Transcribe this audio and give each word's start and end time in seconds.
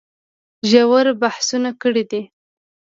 ژور 0.69 1.05
بحثونه 1.21 1.69
کړي 1.81 2.03
دي 2.11 2.21